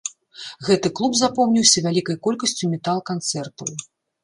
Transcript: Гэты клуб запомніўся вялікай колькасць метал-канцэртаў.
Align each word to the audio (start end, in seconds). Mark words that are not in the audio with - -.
Гэты 0.67 0.87
клуб 0.99 1.11
запомніўся 1.21 1.85
вялікай 1.89 2.19
колькасць 2.29 2.57
метал-канцэртаў. 2.75 3.73